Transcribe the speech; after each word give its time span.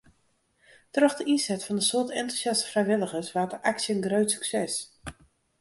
Troch 0.93 1.15
de 1.19 1.25
ynset 1.33 1.63
fan 1.65 1.79
in 1.81 1.87
soad 1.89 2.09
entûsjaste 2.19 2.67
frijwilligers 2.71 3.31
waard 3.35 3.51
de 3.53 3.59
aksje 3.71 3.91
in 3.93 4.05
grut 4.05 4.29
sukses. 4.35 4.75